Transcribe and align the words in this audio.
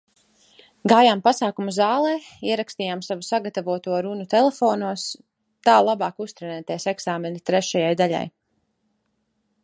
Gājām 0.91 1.19
pasākumu 1.25 1.73
zālē, 1.75 2.13
ierakstījām 2.53 3.03
savu 3.07 3.27
sagatavoto 3.27 3.99
runu 4.05 4.25
telefonos, 4.31 5.03
tā 5.69 5.75
labāk 5.89 6.23
uztrenēties 6.25 6.87
eksāmena 6.93 7.43
trešajai 7.51 7.93
daļai. 8.01 8.23